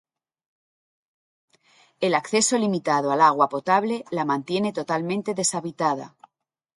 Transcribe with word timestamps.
El 1.99 2.15
acceso 2.15 2.57
limitado 2.57 3.11
al 3.11 3.21
agua 3.21 3.49
potable 3.49 4.03
la 4.09 4.25
mantiene 4.25 4.73
totalmente 4.73 5.35
deshabitada. 5.35 6.15